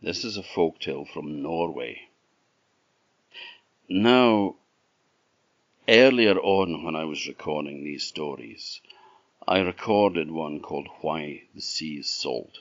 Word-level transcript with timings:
This 0.00 0.24
is 0.24 0.36
a 0.36 0.44
folk 0.44 0.78
tale 0.78 1.04
from 1.04 1.42
Norway. 1.42 2.02
Now, 3.88 4.54
earlier 5.88 6.38
on 6.38 6.84
when 6.84 6.94
I 6.94 7.02
was 7.02 7.26
recording 7.26 7.82
these 7.82 8.04
stories, 8.04 8.80
I 9.48 9.58
recorded 9.58 10.30
one 10.30 10.60
called 10.60 10.86
Why 11.00 11.48
the 11.52 11.60
Sea 11.60 11.98
is 11.98 12.08
Salt, 12.08 12.60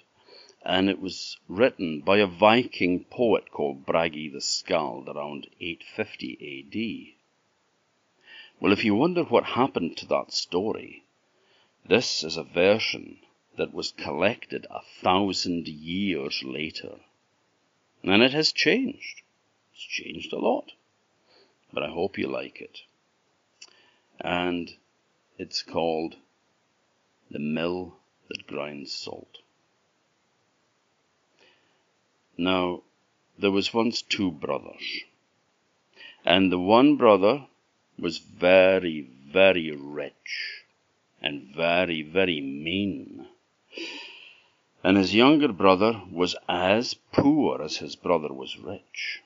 and 0.65 0.89
it 0.89 0.99
was 0.99 1.37
written 1.47 2.01
by 2.01 2.17
a 2.17 2.25
Viking 2.25 3.03
poet 3.03 3.51
called 3.51 3.85
Bragi 3.85 4.29
the 4.29 4.41
Skald 4.41 5.07
around 5.07 5.47
850 5.61 7.13
AD. 7.13 8.59
Well, 8.59 8.73
if 8.73 8.83
you 8.83 8.95
wonder 8.95 9.23
what 9.23 9.43
happened 9.43 9.95
to 9.97 10.07
that 10.07 10.31
story, 10.33 11.03
this 11.85 12.23
is 12.23 12.35
a 12.35 12.43
version 12.43 13.19
that 13.57 13.75
was 13.75 13.91
collected 13.91 14.65
a 14.71 14.81
thousand 14.81 15.67
years 15.67 16.41
later. 16.43 16.99
And 18.09 18.23
it 18.23 18.31
has 18.31 18.53
changed. 18.53 19.21
It's 19.73 19.83
changed 19.83 20.31
a 20.31 20.39
lot. 20.39 20.71
But 21.73 21.83
I 21.83 21.89
hope 21.89 22.17
you 22.17 22.27
like 22.27 22.61
it. 22.61 22.79
And 24.21 24.73
it's 25.37 25.61
called 25.61 26.15
The 27.29 27.39
Mill 27.39 27.97
That 28.29 28.47
Grinds 28.47 28.93
Salt. 28.93 29.39
Now, 32.37 32.83
there 33.37 33.51
was 33.51 33.73
once 33.73 34.01
two 34.01 34.31
brothers. 34.31 35.01
And 36.23 36.49
the 36.49 36.59
one 36.59 36.95
brother 36.95 37.47
was 37.99 38.19
very, 38.19 39.01
very 39.01 39.71
rich 39.71 40.63
and 41.21 41.53
very, 41.53 42.03
very 42.03 42.39
mean. 42.39 43.27
And 44.83 44.95
his 44.95 45.15
younger 45.15 45.51
brother 45.51 46.03
was 46.11 46.35
as 46.47 46.93
poor 47.11 47.61
as 47.63 47.77
his 47.77 47.95
brother 47.95 48.31
was 48.31 48.59
rich. 48.59 49.21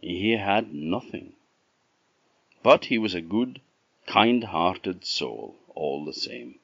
He 0.00 0.32
had 0.32 0.72
nothing. 0.72 1.34
But 2.62 2.84
he 2.86 2.96
was 2.96 3.14
a 3.14 3.20
good, 3.20 3.60
kind 4.06 4.44
hearted 4.44 5.04
soul, 5.04 5.56
all 5.74 6.04
the 6.04 6.12
same. 6.12 6.60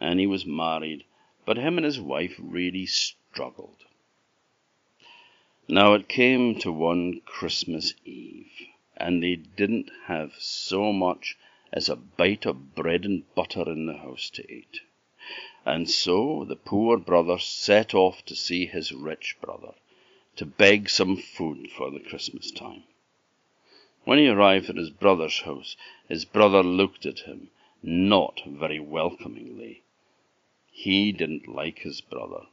And 0.00 0.18
he 0.18 0.26
was 0.26 0.44
married, 0.44 1.04
but 1.44 1.56
him 1.56 1.78
and 1.78 1.84
his 1.84 2.00
wife 2.00 2.34
really 2.38 2.86
struggled. 2.86 3.84
Now 5.68 5.94
it 5.94 6.08
came 6.08 6.58
to 6.58 6.72
one 6.72 7.20
Christmas 7.20 7.94
Eve, 8.04 8.66
and 8.96 9.22
they 9.22 9.36
didn't 9.36 9.90
have 10.06 10.34
so 10.38 10.92
much 10.92 11.36
as 11.72 11.88
a 11.88 11.96
bite 11.96 12.46
of 12.46 12.74
bread 12.74 13.04
and 13.04 13.22
butter 13.34 13.70
in 13.70 13.86
the 13.86 13.98
house 13.98 14.28
to 14.30 14.52
eat. 14.52 14.80
And 15.64 15.88
so 15.88 16.44
the 16.44 16.56
poor 16.56 16.96
brother 16.98 17.38
set 17.38 17.94
off 17.94 18.24
to 18.24 18.34
see 18.34 18.66
his 18.66 18.92
rich 18.92 19.36
brother, 19.40 19.74
to 20.36 20.44
beg 20.44 20.90
some 20.90 21.16
food 21.16 21.70
for 21.70 21.90
the 21.90 22.00
Christmas 22.00 22.50
time. 22.50 22.82
When 24.04 24.18
he 24.18 24.26
arrived 24.26 24.68
at 24.68 24.76
his 24.76 24.90
brother's 24.90 25.40
house, 25.42 25.76
his 26.08 26.24
brother 26.24 26.64
looked 26.64 27.06
at 27.06 27.20
him 27.20 27.50
not 27.82 28.42
very 28.44 28.80
welcomingly. 28.80 29.82
He 30.72 31.12
didn't 31.12 31.46
like 31.46 31.80
his 31.80 32.00
brother, 32.00 32.46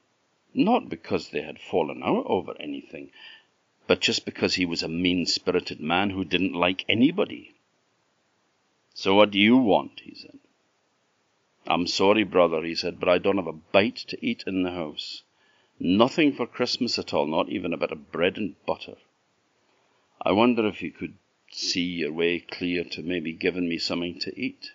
not 0.54 0.90
because 0.90 1.30
they 1.30 1.42
had 1.42 1.60
fallen 1.60 2.04
out 2.04 2.26
over 2.28 2.56
anything, 2.60 3.12
but 3.88 4.02
just 4.02 4.26
because 4.26 4.56
he 4.56 4.66
was 4.66 4.84
a 4.84 4.88
mean 4.88 5.26
spirited 5.26 5.80
man 5.80 6.12
who 6.12 6.24
didn't 6.24 6.54
like 6.54 6.86
anybody. 6.88 7.56
So 8.94 9.16
what 9.16 9.32
do 9.32 9.40
you 9.40 9.58
want? 9.58 10.02
he 10.02 10.14
said. 10.14 10.38
I'm 11.68 11.88
sorry, 11.88 12.24
brother, 12.24 12.64
he 12.64 12.76
said, 12.76 13.00
but 13.00 13.10
I 13.10 13.18
don't 13.18 13.38
have 13.38 13.48
a 13.48 13.54
bite 13.54 13.98
to 14.08 14.26
eat 14.26 14.44
in 14.48 14.64
the 14.64 14.72
house. 14.72 15.24
Nothing 15.80 16.34
for 16.34 16.46
Christmas 16.46 17.00
at 17.00 17.14
all, 17.14 17.26
not 17.26 17.50
even 17.50 17.74
a 17.74 17.78
bit 17.78 17.92
of 17.92 18.12
bread 18.12 18.38
and 18.38 18.56
butter. 18.66 18.96
I 20.22 20.32
wonder 20.32 20.68
if 20.68 20.82
you 20.82 20.92
could 20.92 21.16
see 21.52 21.84
your 21.84 22.12
way 22.12 22.40
clear 22.40 22.84
to 22.84 23.02
maybe 23.02 23.34
giving 23.34 23.70
me 23.70 23.78
something 23.78 24.20
to 24.20 24.40
eat. 24.40 24.72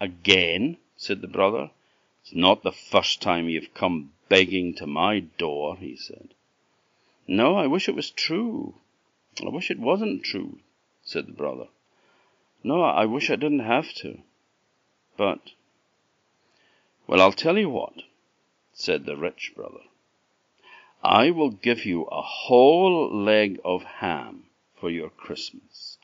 Again, 0.00 0.76
said 0.96 1.22
the 1.22 1.28
brother. 1.28 1.70
It's 2.22 2.34
not 2.34 2.62
the 2.62 2.72
first 2.72 3.22
time 3.22 3.48
you've 3.48 3.74
come 3.74 4.12
begging 4.28 4.74
to 4.74 4.86
my 4.86 5.20
door, 5.20 5.76
he 5.76 5.96
said. 5.96 6.34
No, 7.26 7.56
I 7.56 7.66
wish 7.66 7.88
it 7.88 7.94
was 7.94 8.10
true. 8.10 8.74
I 9.40 9.48
wish 9.48 9.70
it 9.70 9.78
wasn't 9.78 10.24
true, 10.24 10.58
said 11.02 11.26
the 11.26 11.32
brother. 11.32 11.68
No, 12.62 12.82
I 12.82 13.06
wish 13.06 13.30
I 13.30 13.36
didn't 13.36 13.60
have 13.60 13.92
to. 13.94 14.18
But, 15.18 15.50
well, 17.08 17.20
I'll 17.20 17.32
tell 17.32 17.58
you 17.58 17.68
what, 17.68 18.04
said 18.72 19.04
the 19.04 19.16
rich 19.16 19.52
brother. 19.56 19.82
I 21.02 21.30
will 21.32 21.50
give 21.50 21.84
you 21.84 22.04
a 22.04 22.22
whole 22.22 23.12
leg 23.12 23.60
of 23.64 23.82
ham 23.82 24.44
for 24.80 24.90
your 24.90 25.10
Christmas. 25.10 25.98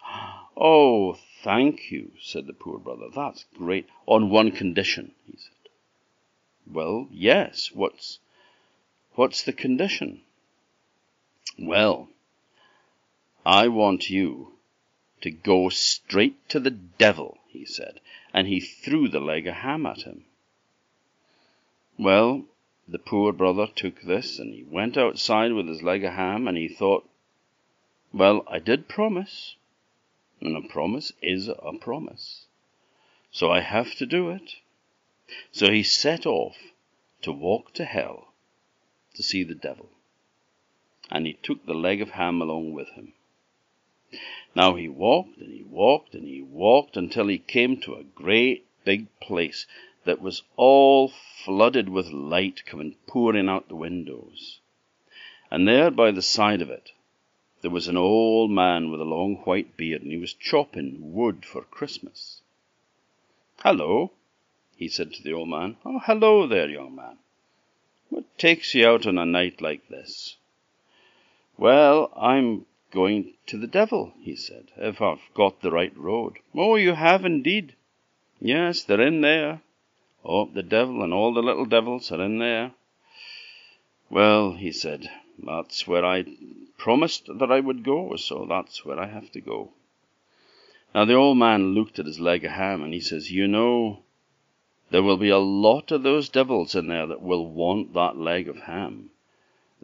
Oh, 0.56 1.16
thank 1.42 1.92
you, 1.92 2.10
said 2.20 2.46
the 2.46 2.52
poor 2.52 2.78
brother. 2.78 3.06
That's 3.14 3.44
great. 3.56 3.88
On 4.06 4.30
one 4.30 4.50
condition, 4.50 5.12
he 5.26 5.36
said. 5.36 5.70
Well, 6.66 7.06
yes. 7.10 7.70
What's, 7.72 8.18
what's 9.14 9.42
the 9.42 9.52
condition? 9.52 10.22
Well, 11.58 12.08
I 13.46 13.68
want 13.68 14.10
you 14.10 14.54
to 15.20 15.30
go 15.30 15.68
straight 15.68 16.48
to 16.48 16.58
the 16.58 16.70
devil, 16.70 17.38
he 17.54 17.64
said, 17.64 18.00
and 18.32 18.48
he 18.48 18.58
threw 18.58 19.08
the 19.08 19.20
leg 19.20 19.46
of 19.46 19.54
ham 19.54 19.86
at 19.86 20.02
him. 20.02 20.24
Well, 21.96 22.46
the 22.86 22.98
poor 22.98 23.32
brother 23.32 23.68
took 23.68 24.02
this, 24.02 24.38
and 24.40 24.52
he 24.52 24.64
went 24.64 24.96
outside 24.96 25.52
with 25.52 25.68
his 25.68 25.82
leg 25.82 26.04
of 26.04 26.14
ham, 26.14 26.48
and 26.48 26.58
he 26.58 26.68
thought, 26.68 27.08
Well, 28.12 28.44
I 28.48 28.58
did 28.58 28.88
promise, 28.88 29.54
and 30.40 30.56
a 30.56 30.68
promise 30.68 31.12
is 31.22 31.48
a 31.48 31.72
promise, 31.80 32.46
so 33.30 33.50
I 33.50 33.60
have 33.60 33.94
to 33.94 34.06
do 34.06 34.30
it. 34.30 34.56
So 35.52 35.70
he 35.70 35.82
set 35.82 36.26
off 36.26 36.58
to 37.22 37.32
walk 37.32 37.72
to 37.74 37.84
hell 37.84 38.34
to 39.14 39.22
see 39.22 39.44
the 39.44 39.54
devil, 39.54 39.90
and 41.10 41.26
he 41.26 41.34
took 41.34 41.64
the 41.64 41.74
leg 41.74 42.02
of 42.02 42.10
ham 42.10 42.42
along 42.42 42.72
with 42.72 42.88
him. 42.90 43.14
Now 44.54 44.74
he 44.74 44.88
walked 44.88 45.38
and 45.38 45.50
he 45.50 45.62
walked 45.62 46.14
and 46.14 46.26
he 46.26 46.42
walked 46.42 46.96
until 46.96 47.26
he 47.28 47.38
came 47.38 47.80
to 47.80 47.94
a 47.94 48.04
great 48.04 48.66
big 48.84 49.06
place 49.18 49.66
that 50.04 50.20
was 50.20 50.42
all 50.56 51.08
flooded 51.08 51.88
with 51.88 52.10
light 52.10 52.66
coming 52.66 52.96
pouring 53.06 53.48
out 53.48 53.68
the 53.68 53.76
windows. 53.76 54.60
And 55.50 55.66
there 55.66 55.90
by 55.90 56.10
the 56.10 56.20
side 56.20 56.60
of 56.60 56.68
it, 56.68 56.92
there 57.62 57.70
was 57.70 57.88
an 57.88 57.96
old 57.96 58.50
man 58.50 58.90
with 58.90 59.00
a 59.00 59.04
long 59.04 59.36
white 59.44 59.74
beard, 59.74 60.02
and 60.02 60.12
he 60.12 60.18
was 60.18 60.34
chopping 60.34 61.14
wood 61.14 61.46
for 61.46 61.62
Christmas. 61.62 62.42
Hello, 63.60 64.12
he 64.76 64.86
said 64.86 65.14
to 65.14 65.22
the 65.22 65.32
old 65.32 65.48
man. 65.48 65.78
Oh, 65.82 66.00
hello 66.00 66.46
there, 66.46 66.68
young 66.68 66.94
man. 66.94 67.16
What 68.10 68.36
takes 68.36 68.74
you 68.74 68.86
out 68.86 69.06
on 69.06 69.16
a 69.16 69.24
night 69.24 69.62
like 69.62 69.88
this? 69.88 70.36
Well, 71.56 72.12
I'm 72.14 72.66
going 72.94 73.34
to 73.48 73.58
the 73.58 73.66
devil, 73.66 74.14
he 74.20 74.36
said, 74.36 74.70
if 74.76 75.02
I've 75.02 75.20
got 75.34 75.60
the 75.60 75.72
right 75.72 75.94
road. 75.96 76.38
Oh, 76.54 76.76
you 76.76 76.94
have 76.94 77.24
indeed. 77.24 77.74
Yes, 78.40 78.84
they're 78.84 79.00
in 79.00 79.20
there. 79.20 79.60
Oh, 80.24 80.46
the 80.46 80.62
devil 80.62 81.02
and 81.02 81.12
all 81.12 81.34
the 81.34 81.42
little 81.42 81.66
devils 81.66 82.10
are 82.12 82.22
in 82.22 82.38
there. 82.38 82.72
Well, 84.08 84.52
he 84.52 84.72
said, 84.72 85.10
that's 85.38 85.86
where 85.86 86.04
I 86.04 86.24
promised 86.78 87.26
that 87.26 87.50
I 87.50 87.60
would 87.60 87.82
go, 87.82 88.14
so 88.16 88.46
that's 88.48 88.84
where 88.84 88.98
I 88.98 89.06
have 89.06 89.30
to 89.32 89.40
go. 89.40 89.72
Now, 90.94 91.04
the 91.04 91.14
old 91.14 91.38
man 91.38 91.74
looked 91.74 91.98
at 91.98 92.06
his 92.06 92.20
leg 92.20 92.44
of 92.44 92.52
ham 92.52 92.82
and 92.82 92.94
he 92.94 93.00
says, 93.00 93.32
You 93.32 93.48
know, 93.48 94.04
there 94.90 95.02
will 95.02 95.16
be 95.16 95.30
a 95.30 95.38
lot 95.38 95.90
of 95.90 96.04
those 96.04 96.28
devils 96.28 96.76
in 96.76 96.86
there 96.86 97.06
that 97.06 97.20
will 97.20 97.46
want 97.46 97.94
that 97.94 98.16
leg 98.16 98.48
of 98.48 98.58
ham. 98.60 99.10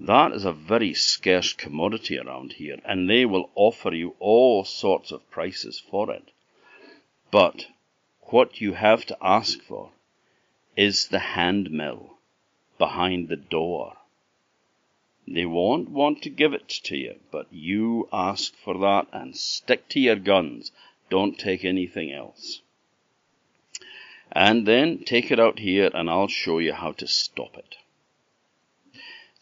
That 0.03 0.33
is 0.33 0.47
a 0.47 0.53
very 0.53 0.95
scarce 0.95 1.53
commodity 1.53 2.19
around 2.19 2.55
here, 2.55 2.81
and 2.87 3.09
they 3.09 3.27
will 3.27 3.51
offer 3.55 3.93
you 3.93 4.17
all 4.19 4.65
sorts 4.65 5.13
of 5.13 5.31
prices 5.31 5.79
for 5.79 6.11
it. 6.11 6.31
But 7.31 7.67
what 8.23 8.63
you 8.63 8.73
have 8.73 9.05
to 9.07 9.19
ask 9.21 9.61
for 9.61 9.93
is 10.75 11.09
the 11.09 11.19
hand 11.19 11.71
mill 11.71 12.17
behind 12.79 13.29
the 13.29 13.37
door. 13.37 13.99
They 15.29 15.45
won't 15.45 15.91
want 15.91 16.23
to 16.23 16.31
give 16.31 16.55
it 16.55 16.69
to 16.85 16.97
you, 16.97 17.21
but 17.31 17.53
you 17.53 18.09
ask 18.11 18.57
for 18.57 18.79
that 18.79 19.07
and 19.13 19.37
stick 19.37 19.87
to 19.91 20.01
your 20.01 20.17
guns. 20.17 20.73
Don't 21.11 21.39
take 21.39 21.63
anything 21.63 22.11
else. 22.11 22.63
And 24.33 24.67
then 24.67 25.05
take 25.05 25.31
it 25.31 25.39
out 25.39 25.59
here 25.59 25.91
and 25.93 26.09
I'll 26.09 26.29
show 26.29 26.59
you 26.59 26.73
how 26.73 26.93
to 26.93 27.07
stop 27.07 27.59
it. 27.59 27.77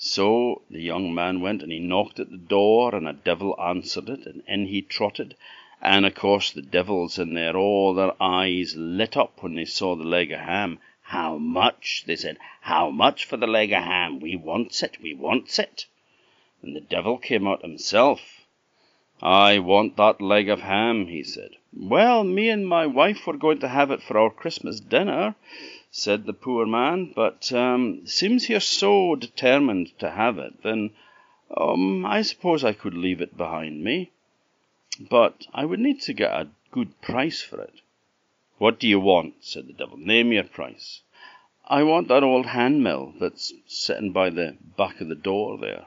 So 0.01 0.63
the 0.71 0.81
young 0.81 1.13
man 1.13 1.41
went 1.41 1.61
and 1.61 1.73
he 1.73 1.81
knocked 1.81 2.21
at 2.21 2.31
the 2.31 2.37
door, 2.37 2.95
and 2.95 3.09
a 3.09 3.13
devil 3.13 3.61
answered 3.61 4.09
it, 4.09 4.27
and 4.27 4.45
in 4.47 4.67
he 4.67 4.81
trotted. 4.81 5.35
And 5.83 6.07
of 6.07 6.15
course 6.15 6.53
the 6.53 6.63
devils 6.63 7.19
in 7.19 7.35
there, 7.35 7.57
all 7.57 7.95
their 7.95 8.15
eyes 8.23 8.77
lit 8.77 9.17
up 9.17 9.43
when 9.43 9.57
they 9.57 9.65
saw 9.65 9.97
the 9.97 10.05
leg 10.05 10.31
of 10.31 10.39
ham 10.39 10.79
How 11.03 11.37
much? 11.37 12.05
They 12.07 12.15
said, 12.15 12.39
How 12.61 12.91
much 12.91 13.25
for 13.25 13.37
the 13.37 13.49
leg 13.49 13.73
of 13.73 13.83
ham? 13.83 14.21
We 14.21 14.37
wants 14.37 14.85
it, 14.85 14.99
we 15.03 15.15
wants 15.15 15.59
it. 15.59 15.87
And 16.63 16.77
the 16.77 16.81
devil 16.81 17.19
came 17.19 17.49
out 17.49 17.63
himself. 17.63 18.47
I 19.21 19.59
want 19.59 19.97
that 19.97 20.21
leg 20.21 20.49
of 20.49 20.61
ham, 20.61 21.09
he 21.09 21.25
said. 21.25 21.57
Well, 21.73 22.23
me 22.23 22.51
and 22.51 22.69
my 22.69 22.87
wife 22.87 23.27
were 23.27 23.37
going 23.37 23.59
to 23.61 23.69
have 23.69 23.91
it 23.91 24.03
for 24.05 24.17
our 24.17 24.31
Christmas 24.31 24.79
dinner, 24.79 25.35
said 25.91 26.27
the 26.27 26.33
poor 26.33 26.67
man, 26.67 27.13
but 27.15 27.53
um, 27.53 28.07
seems 28.07 28.49
you're 28.49 28.61
so 28.61 29.17
determined 29.17 29.99
to 29.99 30.11
have 30.11 30.39
it, 30.39 30.63
then 30.63 30.91
um, 31.57 32.05
I 32.05 32.23
suppose 32.23 32.63
I 32.63 32.73
could 32.73 32.95
leave 32.95 33.21
it 33.21 33.37
behind 33.37 33.83
me. 33.83 34.11
But 35.01 35.47
I 35.55 35.65
would 35.65 35.81
need 35.81 36.01
to 36.03 36.13
get 36.13 36.33
a 36.33 36.49
good 36.71 37.01
price 37.01 37.41
for 37.41 37.61
it. 37.61 37.81
What 38.59 38.81
do 38.81 38.89
you 38.89 39.01
want? 39.01 39.35
said 39.41 39.69
the 39.69 39.73
devil. 39.73 39.97
Name 39.97 40.33
your 40.33 40.45
price. 40.45 41.03
I 41.67 41.83
want 41.83 42.09
that 42.09 42.23
old 42.23 42.47
hand 42.47 42.83
mill 42.83 43.15
that's 43.21 43.53
sitting 43.67 44.13
by 44.13 44.31
the 44.31 44.57
back 44.77 45.01
of 45.01 45.09
the 45.09 45.15
door 45.15 45.59
there. 45.59 45.87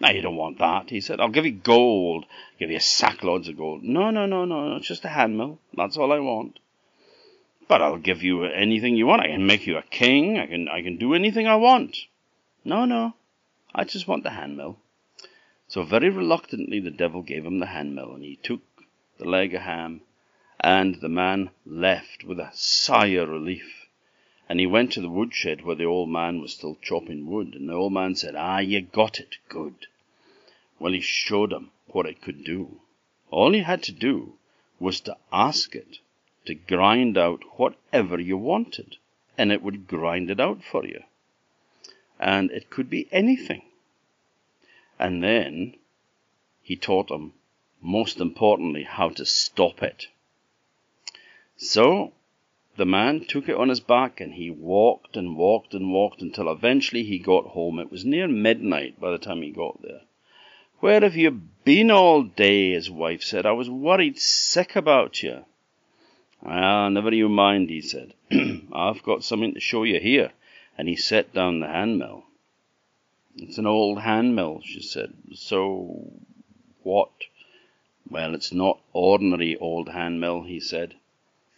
Now 0.00 0.10
you 0.10 0.20
don't 0.20 0.36
want 0.36 0.58
that, 0.58 0.90
he 0.90 1.00
said. 1.00 1.20
I'll 1.20 1.28
give 1.28 1.46
you 1.46 1.52
gold, 1.52 2.24
I'll 2.24 2.58
give 2.58 2.70
you 2.70 2.76
a 2.76 2.80
sackloads 2.80 3.48
of 3.48 3.56
gold. 3.56 3.84
No, 3.84 4.10
no, 4.10 4.26
no, 4.26 4.44
no, 4.44 4.76
it's 4.76 4.88
just 4.88 5.04
a 5.04 5.08
hand 5.08 5.38
mill. 5.38 5.60
That's 5.74 5.96
all 5.96 6.12
I 6.12 6.18
want. 6.18 6.58
But 7.72 7.80
I'll 7.80 7.96
give 7.96 8.22
you 8.22 8.44
anything 8.44 8.96
you 8.96 9.06
want. 9.06 9.22
I 9.22 9.28
can 9.28 9.46
make 9.46 9.66
you 9.66 9.78
a 9.78 9.82
king. 9.82 10.38
I 10.38 10.46
can, 10.46 10.68
I 10.68 10.82
can 10.82 10.98
do 10.98 11.14
anything 11.14 11.46
I 11.46 11.56
want. 11.56 12.04
No, 12.66 12.84
no, 12.84 13.14
I 13.74 13.84
just 13.84 14.06
want 14.06 14.24
the 14.24 14.32
hand 14.32 14.58
mill. 14.58 14.76
So 15.68 15.82
very 15.82 16.10
reluctantly 16.10 16.80
the 16.80 16.90
devil 16.90 17.22
gave 17.22 17.46
him 17.46 17.60
the 17.60 17.72
hand 17.72 17.94
mill, 17.94 18.12
and 18.12 18.22
he 18.22 18.36
took 18.36 18.60
the 19.16 19.24
leg 19.24 19.54
of 19.54 19.62
ham 19.62 20.02
and 20.60 20.96
the 20.96 21.08
man 21.08 21.48
left 21.64 22.24
with 22.24 22.38
a 22.38 22.50
sigh 22.52 23.06
of 23.06 23.30
relief. 23.30 23.86
And 24.50 24.60
he 24.60 24.66
went 24.66 24.92
to 24.92 25.00
the 25.00 25.08
woodshed 25.08 25.62
where 25.62 25.76
the 25.76 25.86
old 25.86 26.10
man 26.10 26.42
was 26.42 26.52
still 26.52 26.76
chopping 26.82 27.24
wood, 27.24 27.54
and 27.54 27.70
the 27.70 27.72
old 27.72 27.94
man 27.94 28.16
said, 28.16 28.34
Ah, 28.36 28.58
you 28.58 28.82
got 28.82 29.18
it, 29.18 29.38
good. 29.48 29.86
Well, 30.78 30.92
he 30.92 31.00
showed 31.00 31.54
him 31.54 31.70
what 31.86 32.04
it 32.04 32.20
could 32.20 32.44
do. 32.44 32.82
All 33.30 33.54
he 33.54 33.60
had 33.60 33.82
to 33.84 33.92
do 33.92 34.34
was 34.78 35.00
to 35.00 35.16
ask 35.32 35.74
it 35.74 36.00
to 36.46 36.54
grind 36.54 37.16
out 37.16 37.42
whatever 37.58 38.20
you 38.20 38.36
wanted, 38.36 38.96
and 39.38 39.52
it 39.52 39.62
would 39.62 39.86
grind 39.86 40.30
it 40.30 40.40
out 40.40 40.62
for 40.62 40.84
you. 40.84 41.02
And 42.18 42.50
it 42.50 42.70
could 42.70 42.90
be 42.90 43.08
anything. 43.12 43.62
And 44.98 45.22
then 45.22 45.74
he 46.62 46.76
taught 46.76 47.10
him, 47.10 47.32
most 47.80 48.20
importantly, 48.20 48.84
how 48.84 49.08
to 49.10 49.26
stop 49.26 49.82
it. 49.82 50.06
So 51.56 52.12
the 52.76 52.86
man 52.86 53.24
took 53.24 53.48
it 53.48 53.56
on 53.56 53.68
his 53.68 53.80
back 53.80 54.20
and 54.20 54.34
he 54.34 54.50
walked 54.50 55.16
and 55.16 55.36
walked 55.36 55.74
and 55.74 55.92
walked 55.92 56.22
until 56.22 56.50
eventually 56.50 57.02
he 57.02 57.18
got 57.18 57.48
home. 57.48 57.78
It 57.78 57.90
was 57.90 58.04
near 58.04 58.26
midnight 58.28 58.98
by 58.98 59.10
the 59.10 59.18
time 59.18 59.42
he 59.42 59.50
got 59.50 59.82
there. 59.82 60.02
Where 60.80 61.00
have 61.00 61.16
you 61.16 61.30
been 61.64 61.90
all 61.90 62.22
day? 62.22 62.72
his 62.72 62.90
wife 62.90 63.22
said. 63.22 63.46
I 63.46 63.52
was 63.52 63.70
worried 63.70 64.18
sick 64.18 64.74
about 64.74 65.22
you. 65.22 65.44
Ah, 66.44 66.88
never 66.88 67.14
you 67.14 67.28
mind, 67.28 67.70
he 67.70 67.80
said. 67.80 68.14
I've 68.72 69.02
got 69.02 69.22
something 69.22 69.54
to 69.54 69.60
show 69.60 69.84
you 69.84 70.00
here. 70.00 70.32
And 70.76 70.88
he 70.88 70.96
set 70.96 71.32
down 71.32 71.60
the 71.60 71.68
handmill. 71.68 72.24
It's 73.36 73.58
an 73.58 73.66
old 73.66 74.00
handmill, 74.00 74.60
she 74.64 74.82
said. 74.82 75.14
So, 75.34 76.10
what? 76.82 77.10
Well, 78.10 78.34
it's 78.34 78.52
not 78.52 78.80
ordinary 78.92 79.56
old 79.56 79.88
handmill, 79.88 80.42
he 80.42 80.60
said. 80.60 80.94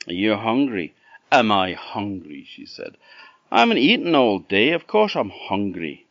Are 0.06 0.12
you 0.12 0.36
hungry? 0.36 0.94
Am 1.32 1.50
I 1.50 1.72
hungry? 1.72 2.44
she 2.46 2.66
said. 2.66 2.96
I 3.50 3.60
haven't 3.60 3.78
eaten 3.78 4.14
all 4.14 4.40
day. 4.40 4.70
Of 4.70 4.86
course 4.86 5.16
I'm 5.16 5.30
hungry. 5.30 6.06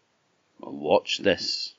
Well, 0.59 0.73
watch 0.73 1.19
this. 1.19 1.75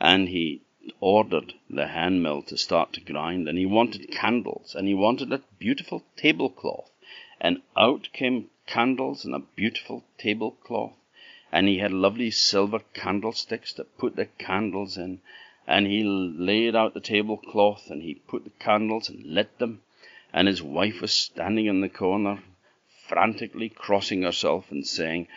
And 0.00 0.28
he 0.28 0.60
ordered 0.98 1.54
the 1.70 1.86
hand 1.86 2.20
mill 2.24 2.42
to 2.42 2.56
start 2.58 2.92
to 2.92 3.00
grind, 3.00 3.46
and 3.48 3.56
he 3.56 3.64
wanted 3.64 4.10
candles, 4.10 4.74
and 4.74 4.88
he 4.88 4.94
wanted 4.94 5.32
a 5.32 5.40
beautiful 5.60 6.02
tablecloth. 6.16 6.90
And 7.40 7.62
out 7.76 8.08
came 8.12 8.50
candles 8.66 9.24
and 9.24 9.32
a 9.32 9.38
beautiful 9.54 10.02
tablecloth, 10.18 10.96
and 11.52 11.68
he 11.68 11.78
had 11.78 11.92
lovely 11.92 12.32
silver 12.32 12.80
candlesticks 12.94 13.72
to 13.74 13.84
put 13.84 14.16
the 14.16 14.26
candles 14.26 14.98
in, 14.98 15.20
and 15.68 15.86
he 15.86 16.02
laid 16.02 16.74
out 16.74 16.94
the 16.94 17.00
tablecloth, 17.00 17.88
and 17.88 18.02
he 18.02 18.14
put 18.16 18.42
the 18.42 18.50
candles 18.50 19.08
and 19.08 19.24
lit 19.24 19.56
them, 19.60 19.82
and 20.32 20.48
his 20.48 20.64
wife 20.64 21.00
was 21.00 21.12
standing 21.12 21.66
in 21.66 21.80
the 21.80 21.88
corner, 21.88 22.42
frantically 23.06 23.68
crossing 23.68 24.22
herself 24.22 24.72
and 24.72 24.84
saying, 24.84 25.28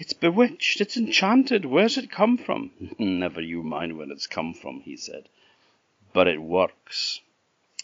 It's 0.00 0.12
bewitched, 0.12 0.80
it's 0.80 0.96
enchanted, 0.96 1.64
where's 1.64 1.98
it 1.98 2.08
come 2.08 2.38
from? 2.38 2.70
Never 3.00 3.40
you 3.40 3.64
mind 3.64 3.98
where 3.98 4.08
it's 4.12 4.28
come 4.28 4.54
from, 4.54 4.82
he 4.82 4.96
said. 4.96 5.28
But 6.12 6.28
it 6.28 6.40
works. 6.40 7.20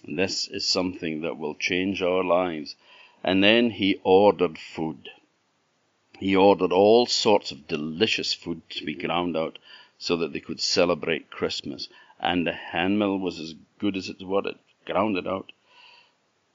This 0.06 0.46
is 0.46 0.64
something 0.64 1.22
that 1.22 1.38
will 1.38 1.56
change 1.56 2.02
our 2.02 2.22
lives. 2.22 2.76
And 3.24 3.42
then 3.42 3.70
he 3.70 4.00
ordered 4.04 4.60
food. 4.60 5.08
He 6.20 6.36
ordered 6.36 6.70
all 6.70 7.06
sorts 7.06 7.50
of 7.50 7.66
delicious 7.66 8.32
food 8.32 8.62
to 8.70 8.84
be 8.84 8.94
ground 8.94 9.36
out 9.36 9.58
so 9.98 10.16
that 10.18 10.32
they 10.32 10.38
could 10.38 10.60
celebrate 10.60 11.30
Christmas. 11.30 11.88
And 12.20 12.46
the 12.46 12.52
handmill 12.52 13.18
was 13.18 13.40
as 13.40 13.56
good 13.80 13.96
as 13.96 14.08
its 14.08 14.22
word. 14.22 14.46
It 14.46 14.58
ground 14.84 15.16
it 15.16 15.26
out 15.26 15.50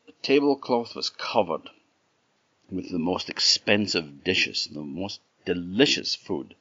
The 0.05 0.13
tablecloth 0.21 0.95
was 0.95 1.09
covered 1.09 1.69
with 2.71 2.91
the 2.91 2.99
most 2.99 3.29
expensive 3.29 4.23
dishes, 4.23 4.69
the 4.71 4.79
most 4.79 5.19
delicious 5.49 6.15
food 6.15 6.53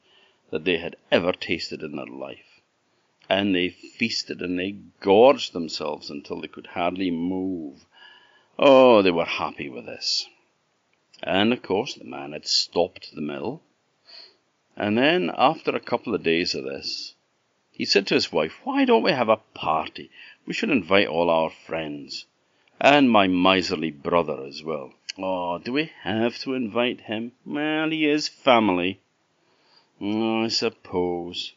that 0.50 0.64
they 0.64 0.78
had 0.78 0.96
ever 1.10 1.32
tasted 1.32 1.82
in 1.82 1.94
their 1.96 2.06
life. 2.06 2.62
And 3.28 3.54
they 3.54 3.68
feasted 3.68 4.40
and 4.40 4.58
they 4.58 4.76
gorged 5.00 5.52
themselves 5.52 6.10
until 6.10 6.40
they 6.40 6.48
could 6.48 6.68
hardly 6.68 7.10
move. 7.10 7.84
Oh, 8.58 9.02
they 9.02 9.10
were 9.10 9.26
happy 9.26 9.68
with 9.68 9.84
this. 9.84 10.26
And 11.22 11.52
of 11.52 11.60
course, 11.60 11.94
the 11.94 12.04
man 12.04 12.32
had 12.32 12.46
stopped 12.46 13.14
the 13.14 13.20
mill. 13.20 13.62
And 14.74 14.96
then, 14.96 15.30
after 15.36 15.76
a 15.76 15.80
couple 15.80 16.14
of 16.14 16.22
days 16.22 16.54
of 16.54 16.64
this, 16.64 17.14
he 17.70 17.84
said 17.84 18.06
to 18.06 18.14
his 18.14 18.32
wife, 18.32 18.54
Why 18.64 18.86
don't 18.86 19.02
we 19.02 19.12
have 19.12 19.28
a 19.28 19.42
party? 19.52 20.10
We 20.46 20.54
should 20.54 20.70
invite 20.70 21.08
all 21.08 21.28
our 21.28 21.50
friends 21.50 22.24
and 22.80 23.10
my 23.10 23.26
miserly 23.26 23.90
brother 23.90 24.46
as 24.46 24.62
well. 24.62 24.94
Oh, 25.20 25.58
do 25.58 25.72
we 25.72 25.90
have 26.02 26.38
to 26.42 26.54
invite 26.54 27.00
him? 27.00 27.32
Well, 27.44 27.90
he 27.90 28.06
is 28.06 28.28
family. 28.28 29.00
Oh, 30.00 30.44
I 30.44 30.48
suppose. 30.48 31.54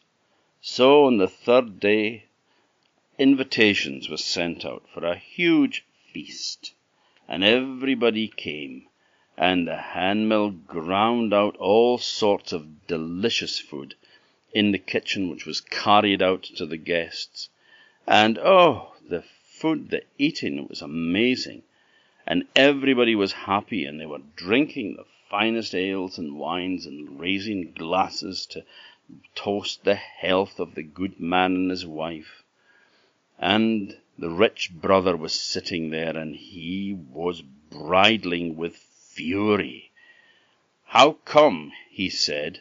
So 0.60 1.04
on 1.04 1.18
the 1.18 1.28
third 1.28 1.78
day, 1.78 2.24
invitations 3.18 4.08
were 4.08 4.16
sent 4.16 4.64
out 4.64 4.88
for 4.92 5.04
a 5.04 5.16
huge 5.16 5.84
feast, 6.12 6.74
and 7.28 7.44
everybody 7.44 8.26
came, 8.26 8.88
and 9.36 9.68
the 9.68 9.76
handmill 9.76 10.50
ground 10.50 11.32
out 11.32 11.56
all 11.58 11.98
sorts 11.98 12.52
of 12.52 12.88
delicious 12.88 13.60
food 13.60 13.94
in 14.52 14.72
the 14.72 14.78
kitchen, 14.78 15.30
which 15.30 15.46
was 15.46 15.60
carried 15.60 16.20
out 16.20 16.42
to 16.42 16.66
the 16.66 16.76
guests. 16.76 17.48
And 18.08 18.38
oh, 18.38 18.96
the 19.08 19.22
food, 19.22 19.90
the 19.90 20.02
eating 20.18 20.66
was 20.66 20.82
amazing. 20.82 21.62
And 22.26 22.46
everybody 22.54 23.14
was 23.14 23.32
happy 23.32 23.84
and 23.84 24.00
they 24.00 24.06
were 24.06 24.22
drinking 24.36 24.96
the 24.96 25.04
finest 25.28 25.74
ales 25.74 26.18
and 26.18 26.38
wines 26.38 26.86
and 26.86 27.18
raising 27.18 27.72
glasses 27.72 28.46
to 28.46 28.64
toast 29.34 29.84
the 29.84 29.94
health 29.94 30.60
of 30.60 30.74
the 30.74 30.82
good 30.82 31.18
man 31.18 31.54
and 31.56 31.70
his 31.70 31.86
wife. 31.86 32.42
And 33.38 33.96
the 34.18 34.30
rich 34.30 34.70
brother 34.72 35.16
was 35.16 35.32
sitting 35.32 35.90
there 35.90 36.16
and 36.16 36.36
he 36.36 36.96
was 37.10 37.42
bridling 37.42 38.56
with 38.56 38.76
fury. 38.76 39.90
How 40.84 41.12
come, 41.24 41.72
he 41.90 42.08
said, 42.08 42.60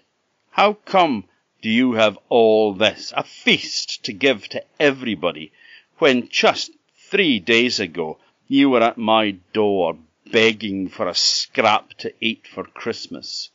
how 0.52 0.74
come 0.74 1.26
do 1.62 1.70
you 1.70 1.94
have 1.94 2.18
all 2.30 2.74
this, 2.74 3.14
a 3.16 3.24
feast 3.24 4.04
to 4.06 4.14
give 4.14 4.48
to 4.50 4.64
everybody, 4.80 5.52
when 5.98 6.28
just 6.30 6.72
Three 7.12 7.40
days 7.40 7.82
ago, 7.82 8.20
you 8.52 8.70
were 8.70 8.84
at 8.84 8.98
my 8.98 9.32
door 9.54 9.98
begging 10.30 10.90
for 10.90 11.08
a 11.08 11.16
scrap 11.16 11.94
to 11.94 12.14
eat 12.20 12.46
for 12.46 12.66
Christmas. 12.66 13.50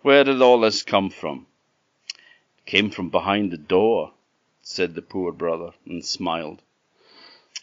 Where 0.00 0.24
did 0.24 0.40
all 0.40 0.60
this 0.60 0.82
come 0.82 1.10
from? 1.10 1.46
It 2.08 2.64
came 2.64 2.88
from 2.88 3.10
behind 3.10 3.50
the 3.50 3.58
door, 3.58 4.12
said 4.62 4.94
the 4.94 5.02
poor 5.02 5.30
brother, 5.30 5.72
and 5.84 6.02
smiled. 6.02 6.62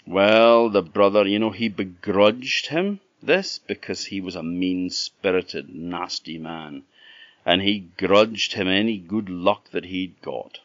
Well, 0.06 0.70
the 0.70 0.84
brother, 0.84 1.28
you 1.28 1.40
know, 1.40 1.50
he 1.50 1.68
begrudged 1.68 2.68
him 2.68 3.00
this 3.24 3.58
because 3.58 4.06
he 4.06 4.22
was 4.22 4.36
a 4.36 4.44
mean 4.44 4.92
spirited, 4.92 5.74
nasty 5.74 6.38
man, 6.38 6.84
and 7.44 7.64
he 7.64 7.88
grudged 7.98 8.54
him 8.54 8.68
any 8.68 9.00
good 9.00 9.30
luck 9.30 9.72
that 9.72 9.86
he'd 9.86 10.22
got. 10.22 10.60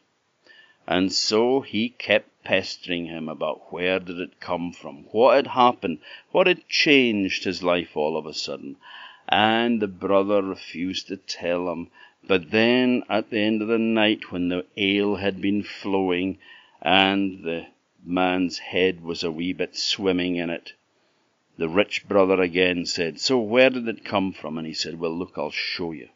And 0.88 1.12
so 1.12 1.62
he 1.62 1.88
kept 1.88 2.44
pestering 2.44 3.06
him 3.06 3.28
about 3.28 3.72
where 3.72 3.98
did 3.98 4.20
it 4.20 4.38
come 4.38 4.72
from, 4.72 5.04
what 5.10 5.34
had 5.34 5.48
happened, 5.48 5.98
what 6.30 6.46
had 6.46 6.68
changed 6.68 7.42
his 7.42 7.60
life 7.60 7.96
all 7.96 8.16
of 8.16 8.24
a 8.24 8.32
sudden. 8.32 8.76
and 9.28 9.82
the 9.82 9.88
brother 9.88 10.40
refused 10.42 11.08
to 11.08 11.16
tell 11.16 11.72
him. 11.72 11.90
But 12.28 12.52
then, 12.52 13.02
at 13.08 13.30
the 13.30 13.40
end 13.40 13.62
of 13.62 13.68
the 13.68 13.78
night, 13.78 14.30
when 14.30 14.48
the 14.48 14.64
ale 14.76 15.16
had 15.16 15.40
been 15.40 15.64
flowing, 15.64 16.38
and 16.80 17.42
the 17.42 17.66
man's 18.04 18.58
head 18.58 19.02
was 19.02 19.24
a 19.24 19.32
wee 19.32 19.52
bit 19.52 19.74
swimming 19.76 20.36
in 20.36 20.50
it, 20.50 20.74
the 21.58 21.68
rich 21.68 22.06
brother 22.06 22.40
again 22.40 22.86
said, 22.86 23.18
So 23.18 23.38
where 23.40 23.70
did 23.70 23.88
it 23.88 24.04
come 24.04 24.32
from? 24.32 24.56
And 24.56 24.66
he 24.66 24.72
said, 24.74 25.00
Well, 25.00 25.18
look, 25.18 25.32
I'll 25.36 25.50
show 25.50 25.90
you. 25.90 26.10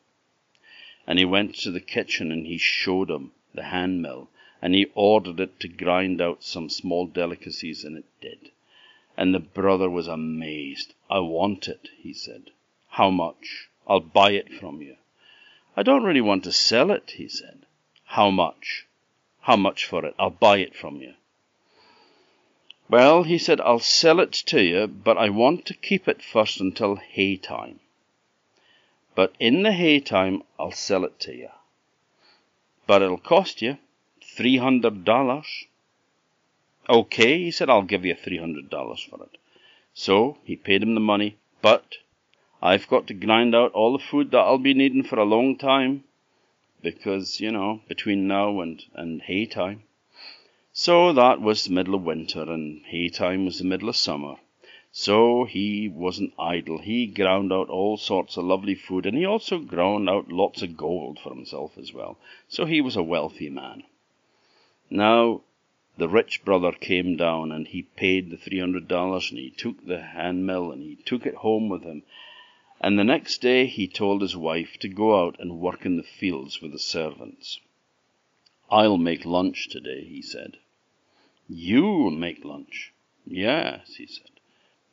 And 1.08 1.18
he 1.18 1.24
went 1.24 1.56
to 1.56 1.72
the 1.72 1.80
kitchen 1.80 2.30
and 2.30 2.46
he 2.46 2.58
showed 2.58 3.10
him 3.10 3.32
the 3.52 3.64
hand 3.64 4.00
mill, 4.00 4.30
and 4.62 4.74
he 4.74 4.90
ordered 4.94 5.40
it 5.40 5.58
to 5.58 5.68
grind 5.68 6.20
out 6.20 6.42
some 6.42 6.68
small 6.68 7.06
delicacies, 7.06 7.84
and 7.84 7.96
it 7.96 8.04
did. 8.20 8.50
And 9.16 9.34
the 9.34 9.38
brother 9.38 9.88
was 9.88 10.06
amazed. 10.06 10.92
I 11.08 11.20
want 11.20 11.68
it, 11.68 11.88
he 11.98 12.12
said. 12.12 12.50
How 12.88 13.10
much? 13.10 13.68
I'll 13.86 14.00
buy 14.00 14.32
it 14.32 14.52
from 14.52 14.82
you. 14.82 14.96
I 15.76 15.82
don't 15.82 16.04
really 16.04 16.20
want 16.20 16.44
to 16.44 16.52
sell 16.52 16.90
it, 16.90 17.12
he 17.16 17.28
said. 17.28 17.64
How 18.04 18.30
much? 18.30 18.86
How 19.40 19.56
much 19.56 19.86
for 19.86 20.04
it? 20.04 20.14
I'll 20.18 20.30
buy 20.30 20.58
it 20.58 20.76
from 20.76 20.96
you. 20.96 21.14
Well, 22.88 23.22
he 23.22 23.38
said, 23.38 23.60
I'll 23.60 23.78
sell 23.78 24.20
it 24.20 24.32
to 24.32 24.60
you, 24.60 24.86
but 24.88 25.16
I 25.16 25.30
want 25.30 25.64
to 25.66 25.74
keep 25.74 26.08
it 26.08 26.22
first 26.22 26.60
until 26.60 26.96
hay 26.96 27.36
time. 27.36 27.80
But 29.14 29.34
in 29.38 29.62
the 29.62 29.72
hay 29.72 30.00
time, 30.00 30.42
I'll 30.58 30.72
sell 30.72 31.04
it 31.04 31.18
to 31.20 31.34
you. 31.34 31.48
But 32.86 33.02
it'll 33.02 33.18
cost 33.18 33.62
you 33.62 33.78
three 34.36 34.58
hundred 34.58 35.04
dollars. 35.04 35.64
Okay, 36.88 37.38
he 37.38 37.50
said, 37.50 37.70
I'll 37.70 37.82
give 37.82 38.04
you 38.04 38.14
three 38.14 38.38
hundred 38.38 38.70
dollars 38.70 39.06
for 39.08 39.22
it. 39.22 39.38
So 39.94 40.38
he 40.44 40.56
paid 40.56 40.82
him 40.82 40.94
the 40.94 41.00
money, 41.00 41.36
but 41.62 41.96
I've 42.62 42.88
got 42.88 43.06
to 43.06 43.14
grind 43.14 43.54
out 43.54 43.72
all 43.72 43.92
the 43.96 44.04
food 44.04 44.30
that 44.30 44.38
I'll 44.38 44.58
be 44.58 44.74
needing 44.74 45.02
for 45.02 45.18
a 45.18 45.24
long 45.24 45.56
time, 45.56 46.04
because, 46.82 47.40
you 47.40 47.50
know, 47.50 47.80
between 47.88 48.28
now 48.28 48.60
and, 48.60 48.82
and 48.94 49.22
hay 49.22 49.46
time. 49.46 49.82
So 50.72 51.12
that 51.12 51.40
was 51.40 51.64
the 51.64 51.72
middle 51.72 51.94
of 51.94 52.02
winter, 52.02 52.42
and 52.42 52.82
hay 52.86 53.08
time 53.08 53.44
was 53.44 53.58
the 53.58 53.64
middle 53.64 53.88
of 53.88 53.96
summer. 53.96 54.36
So 54.92 55.44
he 55.44 55.88
wasn't 55.88 56.32
idle. 56.38 56.78
He 56.78 57.06
ground 57.06 57.52
out 57.52 57.68
all 57.68 57.96
sorts 57.96 58.36
of 58.36 58.44
lovely 58.44 58.74
food, 58.74 59.06
and 59.06 59.16
he 59.16 59.24
also 59.24 59.58
ground 59.58 60.08
out 60.08 60.32
lots 60.32 60.62
of 60.62 60.76
gold 60.76 61.18
for 61.22 61.34
himself 61.34 61.78
as 61.78 61.92
well. 61.92 62.18
So 62.48 62.64
he 62.64 62.80
was 62.80 62.96
a 62.96 63.02
wealthy 63.02 63.50
man. 63.50 63.84
Now, 64.90 65.42
the 65.96 66.08
rich 66.08 66.44
brother 66.44 66.72
came 66.72 67.16
down, 67.16 67.52
and 67.52 67.68
he 67.68 67.82
paid 67.82 68.30
the 68.30 68.36
three 68.36 68.58
hundred 68.58 68.88
dollars, 68.88 69.30
and 69.30 69.38
he 69.38 69.50
took 69.50 69.86
the 69.86 70.02
hand 70.02 70.44
mill, 70.46 70.72
and 70.72 70.82
he 70.82 70.96
took 70.96 71.26
it 71.26 71.36
home 71.36 71.68
with 71.68 71.84
him. 71.84 72.02
And 72.80 72.98
the 72.98 73.04
next 73.04 73.40
day 73.40 73.66
he 73.66 73.86
told 73.86 74.20
his 74.20 74.36
wife 74.36 74.78
to 74.80 74.88
go 74.88 75.24
out 75.24 75.36
and 75.38 75.60
work 75.60 75.86
in 75.86 75.96
the 75.96 76.02
fields 76.02 76.60
with 76.60 76.72
the 76.72 76.78
servants. 76.78 77.60
I'll 78.70 78.98
make 78.98 79.24
lunch 79.24 79.68
today, 79.68 80.04
he 80.04 80.22
said. 80.22 80.56
You'll 81.48 82.10
make 82.10 82.44
lunch? 82.44 82.92
Yes, 83.26 83.96
he 83.96 84.06
said. 84.06 84.30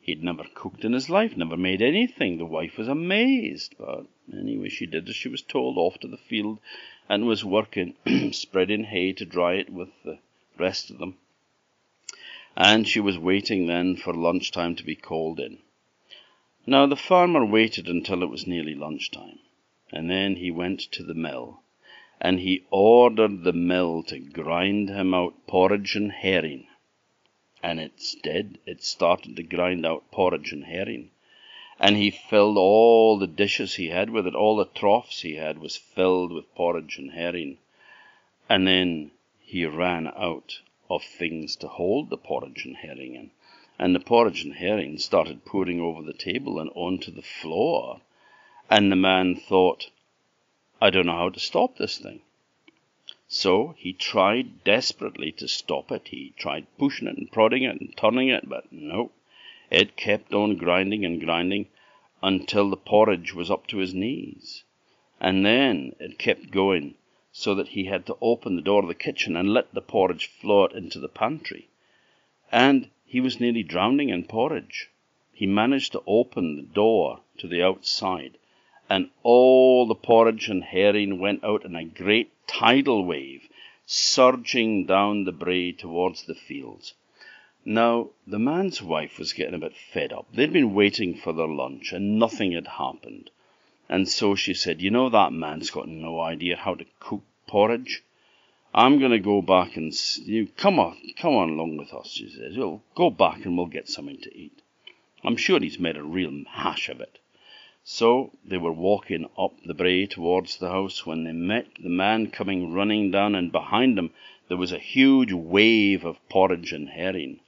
He'd 0.00 0.22
never 0.22 0.44
cooked 0.54 0.84
in 0.84 0.92
his 0.92 1.10
life, 1.10 1.36
never 1.36 1.56
made 1.56 1.82
anything. 1.82 2.38
The 2.38 2.46
wife 2.46 2.78
was 2.78 2.88
amazed, 2.88 3.74
but 3.78 4.06
anyway, 4.32 4.68
she 4.68 4.86
did 4.86 5.08
as 5.08 5.16
she 5.16 5.28
was 5.28 5.42
told, 5.42 5.76
off 5.76 5.98
to 6.00 6.08
the 6.08 6.16
field, 6.16 6.58
and 7.08 7.26
was 7.26 7.44
working, 7.44 7.94
spreading 8.32 8.84
hay 8.84 9.12
to 9.12 9.24
dry 9.24 9.54
it 9.54 9.70
with 9.70 9.88
the 10.04 10.18
rest 10.58 10.90
of 10.90 10.98
them. 10.98 11.16
And 12.56 12.86
she 12.86 13.00
was 13.00 13.18
waiting 13.18 13.66
then 13.66 13.96
for 13.96 14.12
lunchtime 14.12 14.76
to 14.76 14.84
be 14.84 14.96
called 14.96 15.40
in. 15.40 15.58
Now 16.66 16.86
the 16.86 16.96
farmer 16.96 17.44
waited 17.44 17.88
until 17.88 18.22
it 18.22 18.30
was 18.30 18.46
nearly 18.46 18.74
lunchtime, 18.74 19.38
and 19.92 20.10
then 20.10 20.36
he 20.36 20.50
went 20.50 20.80
to 20.92 21.02
the 21.02 21.14
mill, 21.14 21.62
and 22.20 22.40
he 22.40 22.64
ordered 22.70 23.44
the 23.44 23.52
mill 23.52 24.02
to 24.04 24.18
grind 24.18 24.88
him 24.90 25.14
out 25.14 25.46
porridge 25.46 25.96
and 25.96 26.12
herring 26.12 26.66
and 27.62 27.80
it's 27.80 28.14
dead. 28.14 28.58
It 28.66 28.84
started 28.84 29.34
to 29.36 29.42
grind 29.42 29.84
out 29.84 30.10
porridge 30.12 30.52
and 30.52 30.64
herring. 30.64 31.10
And 31.80 31.96
he 31.96 32.10
filled 32.10 32.58
all 32.58 33.18
the 33.18 33.26
dishes 33.26 33.76
he 33.76 33.90
had 33.90 34.10
with 34.10 34.26
it, 34.26 34.34
all 34.34 34.56
the 34.56 34.64
troughs 34.64 35.22
he 35.22 35.36
had 35.36 35.58
was 35.58 35.76
filled 35.76 36.32
with 36.32 36.54
porridge 36.54 36.98
and 36.98 37.12
herring. 37.12 37.58
And 38.48 38.66
then 38.66 39.12
he 39.40 39.64
ran 39.64 40.08
out 40.08 40.60
of 40.90 41.04
things 41.04 41.54
to 41.56 41.68
hold 41.68 42.10
the 42.10 42.16
porridge 42.16 42.64
and 42.64 42.76
herring 42.76 43.14
in. 43.14 43.30
And 43.78 43.94
the 43.94 44.00
porridge 44.00 44.42
and 44.42 44.54
herring 44.54 44.98
started 44.98 45.44
pouring 45.44 45.80
over 45.80 46.02
the 46.02 46.12
table 46.12 46.58
and 46.58 46.70
onto 46.74 47.12
the 47.12 47.22
floor. 47.22 48.00
And 48.68 48.90
the 48.90 48.96
man 48.96 49.36
thought, 49.36 49.90
I 50.80 50.90
don't 50.90 51.06
know 51.06 51.16
how 51.16 51.28
to 51.30 51.40
stop 51.40 51.76
this 51.76 51.98
thing. 51.98 52.22
So 53.28 53.74
he 53.78 53.92
tried 53.92 54.64
desperately 54.64 55.30
to 55.32 55.46
stop 55.46 55.92
it. 55.92 56.08
He 56.08 56.32
tried 56.36 56.66
pushing 56.78 57.06
it 57.06 57.18
and 57.18 57.30
prodding 57.30 57.62
it 57.62 57.80
and 57.80 57.96
turning 57.96 58.28
it, 58.28 58.48
but 58.48 58.72
no. 58.72 59.12
It 59.70 59.96
kept 59.96 60.32
on 60.32 60.56
grinding 60.56 61.04
and 61.04 61.20
grinding 61.20 61.66
until 62.22 62.70
the 62.70 62.76
porridge 62.76 63.34
was 63.34 63.50
up 63.50 63.66
to 63.66 63.76
his 63.78 63.92
knees. 63.92 64.64
And 65.20 65.44
then 65.44 65.94
it 66.00 66.18
kept 66.18 66.50
going 66.50 66.94
so 67.32 67.54
that 67.54 67.68
he 67.68 67.84
had 67.84 68.06
to 68.06 68.16
open 68.22 68.56
the 68.56 68.62
door 68.62 68.80
of 68.80 68.88
the 68.88 68.94
kitchen 68.94 69.36
and 69.36 69.52
let 69.52 69.74
the 69.74 69.82
porridge 69.82 70.26
flow 70.26 70.64
out 70.64 70.74
into 70.74 70.98
the 70.98 71.08
pantry. 71.08 71.68
And 72.50 72.88
he 73.04 73.20
was 73.20 73.40
nearly 73.40 73.62
drowning 73.62 74.08
in 74.08 74.24
porridge. 74.24 74.88
He 75.34 75.46
managed 75.46 75.92
to 75.92 76.02
open 76.06 76.56
the 76.56 76.62
door 76.62 77.20
to 77.36 77.46
the 77.46 77.62
outside, 77.62 78.38
and 78.88 79.10
all 79.22 79.86
the 79.86 79.94
porridge 79.94 80.48
and 80.48 80.64
herring 80.64 81.18
went 81.18 81.44
out 81.44 81.64
in 81.66 81.76
a 81.76 81.84
great 81.84 82.30
tidal 82.46 83.04
wave 83.04 83.48
surging 83.84 84.86
down 84.86 85.24
the 85.24 85.32
brae 85.32 85.72
towards 85.72 86.24
the 86.24 86.34
fields. 86.34 86.94
Now, 87.64 88.08
the 88.26 88.38
man's 88.38 88.80
wife 88.80 89.18
was 89.18 89.34
getting 89.34 89.52
a 89.52 89.58
bit 89.58 89.76
fed 89.76 90.10
up. 90.10 90.26
They'd 90.32 90.52
been 90.52 90.72
waiting 90.72 91.14
for 91.14 91.34
their 91.34 91.46
lunch 91.46 91.92
and 91.92 92.18
nothing 92.18 92.52
had 92.52 92.66
happened. 92.66 93.30
And 93.90 94.08
so 94.08 94.34
she 94.34 94.54
said, 94.54 94.80
You 94.80 94.90
know, 94.90 95.10
that 95.10 95.34
man's 95.34 95.68
got 95.68 95.86
no 95.86 96.18
idea 96.18 96.56
how 96.56 96.76
to 96.76 96.86
cook 96.98 97.22
porridge. 97.46 98.02
I'm 98.72 98.98
going 98.98 99.10
to 99.12 99.18
go 99.18 99.42
back 99.42 99.76
and 99.76 99.92
you 100.24 100.48
come 100.56 100.78
on, 100.78 100.96
come 101.18 101.34
on 101.34 101.50
along 101.50 101.76
with 101.76 101.92
us. 101.92 102.08
She 102.08 102.28
says, 102.28 102.56
"We'll 102.56 102.82
go 102.94 103.10
back 103.10 103.44
and 103.44 103.56
we'll 103.56 103.66
get 103.66 103.88
something 103.88 104.18
to 104.18 104.34
eat. 104.34 104.62
I'm 105.24 105.36
sure 105.36 105.60
he's 105.60 105.78
made 105.78 105.96
a 105.96 106.02
real 106.02 106.44
hash 106.48 106.88
of 106.88 107.00
it." 107.00 107.18
So 107.84 108.32
they 108.44 108.58
were 108.58 108.72
walking 108.72 109.28
up 109.36 109.54
the 109.64 109.74
brae 109.74 110.06
towards 110.06 110.56
the 110.56 110.70
house 110.70 111.04
when 111.04 111.24
they 111.24 111.32
met 111.32 111.66
the 111.80 111.88
man 111.88 112.30
coming 112.30 112.72
running 112.72 113.10
down, 113.10 113.34
and 113.34 113.52
behind 113.52 113.98
him 113.98 114.10
there 114.48 114.56
was 114.56 114.72
a 114.72 114.78
huge 114.78 115.32
wave 115.32 116.04
of 116.04 116.16
porridge 116.28 116.72
and 116.72 116.90
herring. 116.90 117.40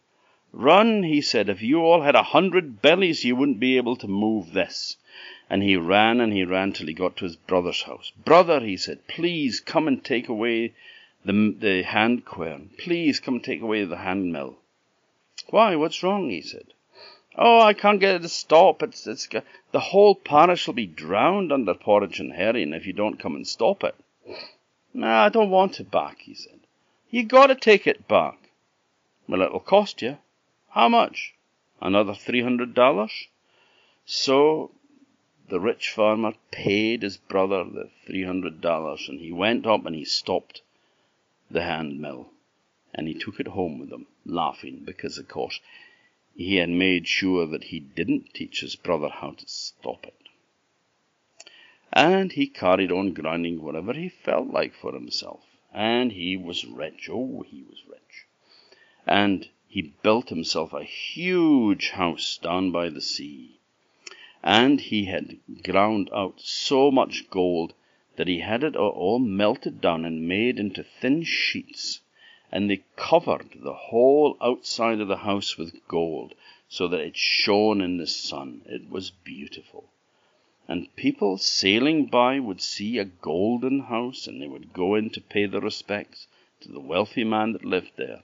Run, 0.52 1.04
he 1.04 1.20
said, 1.20 1.48
if 1.48 1.62
you 1.62 1.80
all 1.80 2.02
had 2.02 2.16
a 2.16 2.24
hundred 2.24 2.82
bellies, 2.82 3.24
you 3.24 3.36
wouldn't 3.36 3.60
be 3.60 3.76
able 3.76 3.94
to 3.96 4.08
move 4.08 4.52
this. 4.52 4.96
And 5.48 5.62
he 5.62 5.76
ran 5.76 6.20
and 6.20 6.32
he 6.32 6.44
ran 6.44 6.72
till 6.72 6.88
he 6.88 6.92
got 6.92 7.16
to 7.18 7.24
his 7.24 7.36
brother's 7.36 7.82
house. 7.82 8.12
Brother, 8.24 8.60
he 8.60 8.76
said, 8.76 9.06
please 9.06 9.60
come 9.60 9.86
and 9.86 10.04
take 10.04 10.28
away 10.28 10.74
the, 11.24 11.54
the 11.56 11.82
hand 11.82 12.24
quern. 12.24 12.70
Please 12.78 13.20
come 13.20 13.34
and 13.34 13.44
take 13.44 13.62
away 13.62 13.84
the 13.84 13.98
hand 13.98 14.32
mill. 14.32 14.58
Why, 15.50 15.76
what's 15.76 16.02
wrong? 16.02 16.30
he 16.30 16.42
said. 16.42 16.74
Oh, 17.36 17.60
I 17.60 17.72
can't 17.72 18.00
get 18.00 18.16
it 18.16 18.22
to 18.22 18.28
stop. 18.28 18.82
It's, 18.82 19.06
it's, 19.06 19.28
the 19.70 19.80
whole 19.80 20.16
parish 20.16 20.66
will 20.66 20.74
be 20.74 20.86
drowned 20.86 21.52
under 21.52 21.74
porridge 21.74 22.18
and 22.18 22.32
herring 22.32 22.72
if 22.72 22.86
you 22.86 22.92
don't 22.92 23.20
come 23.20 23.36
and 23.36 23.46
stop 23.46 23.84
it. 23.84 23.94
Nah, 24.92 25.26
I 25.26 25.28
don't 25.28 25.50
want 25.50 25.78
it 25.78 25.92
back, 25.92 26.18
he 26.22 26.34
said. 26.34 26.58
You 27.08 27.22
gotta 27.22 27.54
take 27.54 27.86
it 27.86 28.08
back. 28.08 28.50
Well, 29.28 29.42
it'll 29.42 29.60
cost 29.60 30.02
you. 30.02 30.18
How 30.70 30.88
much? 30.88 31.34
Another 31.80 32.14
three 32.14 32.42
hundred 32.42 32.74
dollars? 32.74 33.26
So 34.04 34.70
the 35.48 35.58
rich 35.58 35.90
farmer 35.90 36.34
paid 36.52 37.02
his 37.02 37.16
brother 37.16 37.64
the 37.64 37.90
three 38.06 38.24
hundred 38.24 38.60
dollars, 38.60 39.08
and 39.08 39.20
he 39.20 39.32
went 39.32 39.66
up 39.66 39.84
and 39.84 39.96
he 39.96 40.04
stopped 40.04 40.62
the 41.50 41.62
hand 41.62 42.00
mill, 42.00 42.30
and 42.94 43.08
he 43.08 43.14
took 43.14 43.40
it 43.40 43.48
home 43.48 43.80
with 43.80 43.90
him, 43.90 44.06
laughing, 44.24 44.82
because 44.84 45.18
of 45.18 45.26
course 45.26 45.58
he 46.36 46.56
had 46.56 46.70
made 46.70 47.08
sure 47.08 47.46
that 47.46 47.64
he 47.64 47.80
didn't 47.80 48.32
teach 48.32 48.60
his 48.60 48.76
brother 48.76 49.08
how 49.08 49.32
to 49.32 49.48
stop 49.48 50.06
it. 50.06 50.14
And 51.92 52.30
he 52.30 52.46
carried 52.46 52.92
on 52.92 53.12
grinding 53.12 53.60
whatever 53.60 53.92
he 53.92 54.08
felt 54.08 54.46
like 54.48 54.74
for 54.74 54.92
himself. 54.92 55.40
And 55.74 56.12
he 56.12 56.36
was 56.36 56.64
rich. 56.64 57.08
Oh, 57.10 57.44
he 57.48 57.62
was 57.62 57.82
rich. 57.88 58.26
And 59.06 59.48
he 59.70 59.94
built 60.02 60.28
himself 60.28 60.74
a 60.74 60.84
huge 60.84 61.90
house 61.90 62.38
down 62.42 62.70
by 62.70 62.90
the 62.90 63.00
sea. 63.00 63.58
And 64.42 64.80
he 64.80 65.06
had 65.06 65.38
ground 65.62 66.10
out 66.12 66.40
so 66.40 66.90
much 66.90 67.30
gold 67.30 67.72
that 68.16 68.28
he 68.28 68.40
had 68.40 68.62
it 68.62 68.76
all 68.76 69.18
melted 69.18 69.80
down 69.80 70.04
and 70.04 70.28
made 70.28 70.58
into 70.58 70.84
thin 70.84 71.22
sheets 71.22 72.00
and 72.52 72.68
they 72.68 72.82
covered 72.96 73.48
the 73.62 73.72
whole 73.72 74.36
outside 74.40 75.00
of 75.00 75.06
the 75.06 75.18
house 75.18 75.56
with 75.56 75.86
gold, 75.86 76.34
so 76.68 76.88
that 76.88 76.98
it 77.00 77.16
shone 77.16 77.80
in 77.80 77.96
the 77.96 78.06
sun. 78.08 78.60
It 78.66 78.90
was 78.90 79.10
beautiful. 79.10 79.84
and 80.66 80.94
people 80.96 81.38
sailing 81.38 82.06
by 82.06 82.40
would 82.40 82.60
see 82.60 82.98
a 82.98 83.04
golden 83.04 83.78
house, 83.80 84.26
and 84.26 84.42
they 84.42 84.48
would 84.48 84.72
go 84.72 84.96
in 84.96 85.10
to 85.10 85.20
pay 85.20 85.46
their 85.46 85.60
respects 85.60 86.26
to 86.60 86.72
the 86.72 86.80
wealthy 86.80 87.22
man 87.22 87.52
that 87.52 87.64
lived 87.64 87.92
there. 87.96 88.22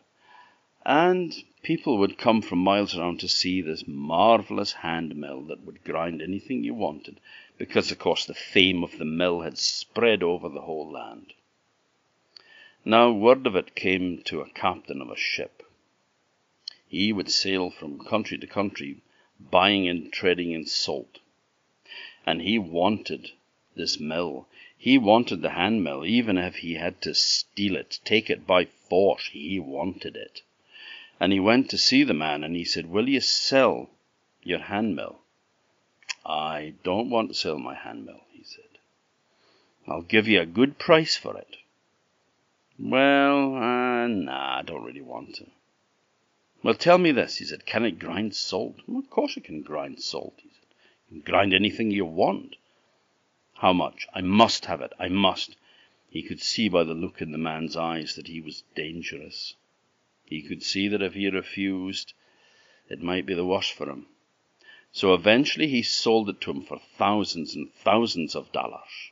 And 0.88 1.35
people 1.62 1.99
would 1.99 2.16
come 2.16 2.40
from 2.40 2.61
miles 2.61 2.97
around 2.97 3.21
to 3.21 3.28
see 3.28 3.61
this 3.61 3.87
marvelous 3.87 4.73
hand 4.73 5.16
mill 5.16 5.43
that 5.47 5.64
would 5.66 5.83
grind 5.83 6.23
anything 6.23 6.62
you 6.62 6.75
wanted, 6.75 7.21
because, 7.59 7.90
of 7.90 7.99
course, 7.99 8.25
the 8.25 8.35
fame 8.35 8.83
of 8.85 8.97
the 8.97 9.05
mill 9.05 9.40
had 9.40 9.59
spread 9.59 10.23
over 10.23 10.49
the 10.49 10.62
whole 10.62 10.90
land. 10.90 11.33
Now, 12.85 13.11
word 13.11 13.47
of 13.47 13.57
it 13.57 13.75
came 13.75 14.23
to 14.26 14.40
a 14.40 14.49
captain 14.50 15.02
of 15.02 15.11
a 15.11 15.16
ship. 15.16 15.64
He 16.87 17.12
would 17.12 17.31
sail 17.31 17.69
from 17.71 17.99
country 17.99 18.38
to 18.38 18.47
country, 18.47 19.02
buying 19.40 19.88
and 19.88 20.12
trading 20.12 20.52
in 20.52 20.66
salt 20.66 21.19
and 22.26 22.43
he 22.43 22.59
wanted 22.59 23.31
this 23.76 24.00
mill. 24.00 24.49
He 24.76 24.99
wanted 24.99 25.43
the 25.43 25.50
hand 25.50 25.85
mill, 25.85 26.05
even 26.05 26.37
if 26.37 26.57
he 26.57 26.75
had 26.75 27.00
to 27.02 27.14
steal 27.14 27.76
it, 27.76 28.00
take 28.05 28.28
it 28.28 28.47
by 28.47 28.64
force. 28.64 29.28
He 29.28 29.61
wanted 29.61 30.16
it. 30.16 30.43
And 31.18 31.32
he 31.32 31.40
went 31.40 31.70
to 31.70 31.78
see 31.78 32.04
the 32.04 32.14
man 32.14 32.44
and 32.44 32.54
he 32.54 32.64
said, 32.64 32.87
Will 32.87 33.08
you 33.08 33.20
sell 33.20 33.90
your 34.42 34.58
hand 34.58 34.94
mill? 34.94 35.20
I 36.25 36.75
don't 36.82 37.08
want 37.08 37.28
to 37.28 37.35
sell 37.35 37.58
my 37.58 37.75
hand 37.75 38.04
mill, 38.04 38.20
he 38.32 38.42
said. 38.44 38.78
I'll 39.88 40.02
give 40.02 40.28
you 40.28 40.40
a 40.40 40.46
good 40.46 40.78
price 40.78 41.16
for 41.16 41.37
it. 41.38 41.56
Well, 42.78 43.54
uh, 43.54 44.06
nah, 44.08 44.58
I 44.58 44.62
don't 44.62 44.85
really 44.85 45.00
want 45.00 45.37
to. 45.37 45.46
Well, 46.62 46.75
tell 46.75 46.99
me 46.99 47.12
this, 47.12 47.37
he 47.37 47.44
said. 47.44 47.64
Can 47.64 47.85
it 47.85 47.99
grind 47.99 48.35
salt? 48.35 48.80
Well, 48.87 48.99
of 48.99 49.08
course 49.08 49.37
it 49.37 49.44
can 49.44 49.62
grind 49.62 50.02
salt, 50.02 50.35
he 50.42 50.50
said. 50.50 50.66
You 51.08 51.23
can 51.23 51.32
grind 51.32 51.54
anything 51.54 51.90
you 51.90 52.04
want. 52.04 52.56
How 53.54 53.73
much? 53.73 54.06
I 54.12 54.20
must 54.20 54.66
have 54.66 54.82
it. 54.82 54.92
I 54.99 55.08
must. 55.08 55.56
He 56.11 56.23
could 56.23 56.40
see 56.40 56.68
by 56.68 56.85
the 56.85 56.92
look 56.92 57.23
in 57.23 57.30
the 57.32 57.38
man's 57.38 57.76
eyes 57.76 58.16
that 58.16 58.26
he 58.26 58.40
was 58.40 58.64
dangerous. 58.75 59.54
He 60.26 60.42
could 60.42 60.62
see 60.62 60.88
that 60.88 61.02
if 61.02 61.14
he 61.14 61.28
refused, 61.28 62.12
it 62.88 63.00
might 63.02 63.26
be 63.26 63.35
the 63.35 63.47
worse 63.47 63.71
for 63.71 63.88
him. 63.88 64.06
So 64.92 65.14
eventually 65.14 65.68
he 65.68 65.83
sold 65.83 66.28
it 66.28 66.40
to 66.42 66.50
him 66.50 66.62
for 66.62 66.78
thousands 66.99 67.54
and 67.54 67.73
thousands 67.73 68.35
of 68.35 68.52
dollars. 68.52 69.11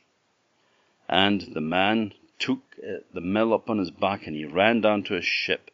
And 1.09 1.41
the 1.41 1.61
man 1.61 2.13
took 2.39 2.61
uh, 2.79 2.97
the 3.13 3.21
mill 3.21 3.53
up 3.53 3.69
on 3.69 3.77
his 3.77 3.91
back 3.91 4.27
and 4.27 4.35
he 4.35 4.45
ran 4.45 4.81
down 4.81 5.03
to 5.03 5.13
his 5.13 5.25
ship 5.25 5.71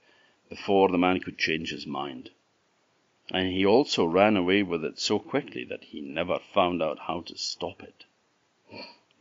before 0.50 0.90
the 0.90 0.98
man 0.98 1.20
could 1.20 1.38
change 1.38 1.72
his 1.72 1.88
mind 1.88 2.30
and 3.34 3.48
he 3.48 3.66
also 3.66 4.04
ran 4.04 4.36
away 4.36 4.62
with 4.62 4.84
it 4.84 5.00
so 5.00 5.18
quickly 5.18 5.64
that 5.64 5.86
he 5.86 6.02
never 6.02 6.40
found 6.54 6.84
out 6.84 7.00
how 7.00 7.22
to 7.22 7.38
stop 7.38 7.82
it. 7.82 8.04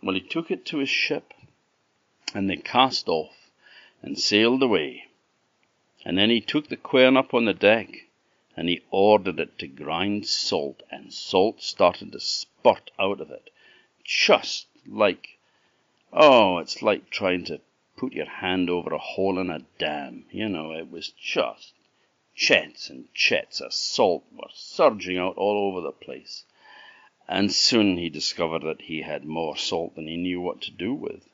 Well, 0.02 0.14
he 0.14 0.20
took 0.20 0.50
it 0.50 0.64
to 0.66 0.78
his 0.78 0.88
ship, 0.88 1.32
and 2.34 2.50
they 2.50 2.56
cast 2.56 3.08
off 3.08 3.50
and 4.02 4.18
sailed 4.18 4.62
away. 4.62 5.04
And 6.04 6.16
then 6.16 6.30
he 6.30 6.40
took 6.40 6.68
the 6.68 6.76
quern 6.76 7.16
up 7.16 7.34
on 7.34 7.44
the 7.44 7.52
deck, 7.52 8.06
and 8.56 8.68
he 8.68 8.80
ordered 8.90 9.38
it 9.38 9.58
to 9.58 9.66
grind 9.66 10.26
salt, 10.26 10.82
and 10.90 11.12
salt 11.12 11.62
started 11.62 12.12
to 12.12 12.20
spurt 12.20 12.90
out 12.98 13.20
of 13.20 13.30
it, 13.30 13.50
just 14.02 14.66
like, 14.86 15.38
oh, 16.12 16.58
it's 16.58 16.80
like 16.80 17.10
trying 17.10 17.44
to 17.44 17.60
put 17.96 18.14
your 18.14 18.24
hand 18.26 18.70
over 18.70 18.94
a 18.94 18.98
hole 18.98 19.38
in 19.38 19.50
a 19.50 19.66
dam. 19.78 20.24
You 20.30 20.48
know, 20.48 20.72
it 20.72 20.90
was 20.90 21.10
just 21.10 21.74
Jets 22.34 22.88
and 22.88 23.06
jets 23.12 23.60
of 23.60 23.74
salt 23.74 24.24
were 24.32 24.48
surging 24.54 25.18
out 25.18 25.36
all 25.36 25.68
over 25.68 25.82
the 25.82 25.92
place, 25.92 26.46
and 27.28 27.52
soon 27.52 27.98
he 27.98 28.08
discovered 28.08 28.62
that 28.62 28.80
he 28.80 29.02
had 29.02 29.26
more 29.26 29.54
salt 29.54 29.94
than 29.96 30.06
he 30.06 30.16
knew 30.16 30.40
what 30.40 30.62
to 30.62 30.70
do 30.70 30.94
with. 30.94 31.28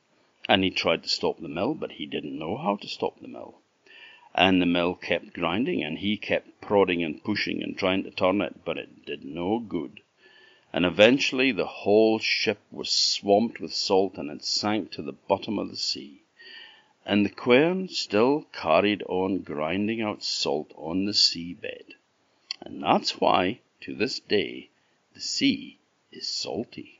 And 0.48 0.64
he 0.64 0.70
tried 0.70 1.04
to 1.04 1.08
stop 1.08 1.38
the 1.38 1.46
mill, 1.46 1.74
but 1.74 1.92
he 1.92 2.06
didn't 2.06 2.36
know 2.36 2.56
how 2.56 2.74
to 2.76 2.88
stop 2.88 3.20
the 3.20 3.28
mill. 3.28 3.60
And 4.36 4.62
the 4.62 4.66
mill 4.66 4.94
kept 4.94 5.32
grinding, 5.32 5.82
and 5.82 5.98
he 5.98 6.16
kept 6.16 6.60
prodding 6.60 7.02
and 7.02 7.24
pushing 7.24 7.60
and 7.62 7.76
trying 7.76 8.04
to 8.04 8.10
turn 8.12 8.40
it, 8.40 8.64
but 8.64 8.78
it 8.78 9.04
did 9.04 9.24
no 9.24 9.58
good. 9.58 10.02
And 10.72 10.84
eventually 10.84 11.50
the 11.50 11.66
whole 11.66 12.20
ship 12.20 12.60
was 12.70 12.90
swamped 12.90 13.58
with 13.58 13.74
salt, 13.74 14.18
and 14.18 14.30
it 14.30 14.44
sank 14.44 14.92
to 14.92 15.02
the 15.02 15.12
bottom 15.12 15.58
of 15.58 15.70
the 15.70 15.76
sea 15.76 16.20
and 17.08 17.24
the 17.24 17.30
quern 17.30 17.86
still 17.86 18.44
carried 18.52 19.00
on 19.04 19.38
grinding 19.38 20.02
out 20.02 20.24
salt 20.24 20.72
on 20.76 21.04
the 21.04 21.14
sea 21.14 21.54
bed. 21.54 21.84
And 22.60 22.82
that's 22.82 23.20
why, 23.20 23.60
to 23.82 23.94
this 23.94 24.18
day, 24.18 24.70
the 25.14 25.20
sea 25.20 25.78
is 26.10 26.26
salty. 26.28 26.95